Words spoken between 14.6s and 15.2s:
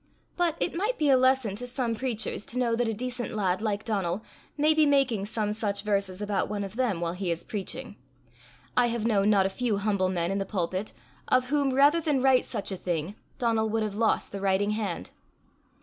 hand.